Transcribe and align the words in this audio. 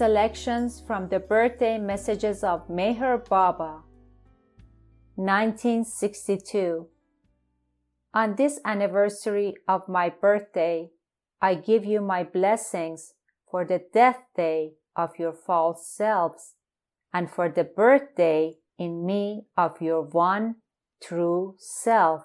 Selections 0.00 0.80
from 0.80 1.10
the 1.10 1.20
birthday 1.20 1.76
messages 1.76 2.42
of 2.42 2.66
Meher 2.68 3.18
Baba, 3.28 3.82
1962. 5.16 6.86
On 8.14 8.34
this 8.34 8.60
anniversary 8.64 9.56
of 9.68 9.86
my 9.90 10.08
birthday, 10.08 10.88
I 11.42 11.54
give 11.54 11.84
you 11.84 12.00
my 12.00 12.24
blessings 12.24 13.12
for 13.50 13.66
the 13.66 13.82
death 13.92 14.22
day 14.34 14.72
of 14.96 15.18
your 15.18 15.34
false 15.34 15.86
selves 15.86 16.54
and 17.12 17.30
for 17.30 17.50
the 17.50 17.64
birthday 17.64 18.54
in 18.78 19.04
me 19.04 19.48
of 19.54 19.82
your 19.82 20.00
one 20.00 20.62
true 21.02 21.56
self. 21.58 22.22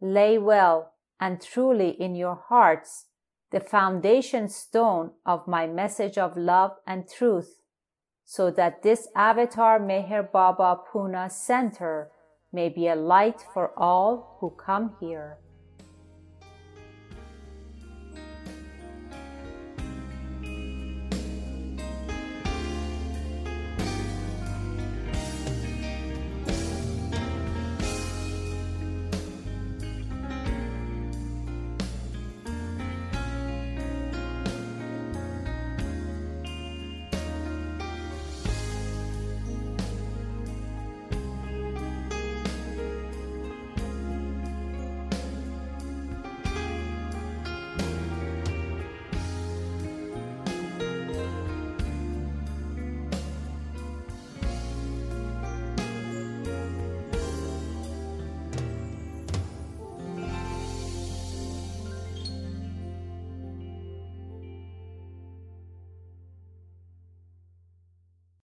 Lay 0.00 0.38
well 0.38 0.94
and 1.20 1.40
truly 1.40 1.90
in 1.90 2.16
your 2.16 2.42
hearts 2.48 3.04
the 3.56 3.60
foundation 3.60 4.50
stone 4.50 5.10
of 5.24 5.48
my 5.48 5.66
message 5.66 6.18
of 6.18 6.36
love 6.36 6.72
and 6.86 7.08
truth, 7.08 7.62
so 8.22 8.50
that 8.50 8.82
this 8.82 9.08
avatar 9.16 9.80
Meher 9.80 10.30
Baba 10.30 10.78
Poona 10.86 11.32
center 11.32 12.10
may 12.52 12.68
be 12.68 12.86
a 12.86 12.94
light 12.94 13.42
for 13.54 13.72
all 13.74 14.36
who 14.40 14.50
come 14.50 14.94
here. 15.00 15.38